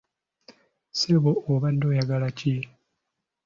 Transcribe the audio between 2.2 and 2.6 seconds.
ki?